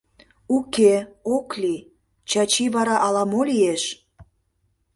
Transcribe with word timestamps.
Уке, 0.55 0.93
ок 1.35 1.49
лий, 1.61 1.81
Чачи 2.29 2.65
вара 2.75 2.95
ала-мо 3.07 3.41
лиеш!» 3.49 3.83